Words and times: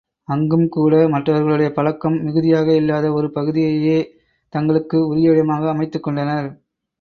அங்கும் 0.27 0.69
கூட 0.69 1.07
மற்றவர்களுடைய 1.07 1.69
பழக்கம் 1.71 2.17
மிகுதியாக 2.23 2.75
இல்லாத 2.75 3.11
ஒரு 3.13 3.27
பகுதியையே 3.31 3.99
தங்களுக்கு 4.53 5.07
உரிய 5.07 5.29
இடமாக 5.29 5.69
அமைத்துக் 5.69 6.03
கொண்டனர். 6.03 6.49